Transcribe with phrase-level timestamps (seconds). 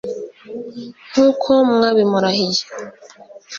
[1.09, 2.63] nk'uko mwabimurahiye